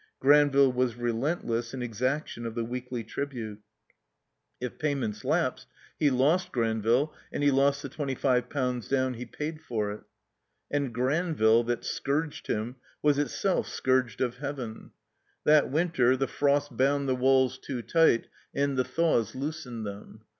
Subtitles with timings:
[0.19, 3.61] Gran ville was relentless in eacaction of the weekly tribute.
[4.59, 5.67] If pajmients lapsed,
[5.99, 10.01] he lost Granville and he lost the twenty five ixnmds down he paid for it.
[10.71, 14.89] And Granville, that scourged him, was itself scourged of Heaven.
[15.43, 19.35] That mtvtet the frosts bound THE COMBINED MAZE the walls too tight and the thaws
[19.35, 20.21] loosened them.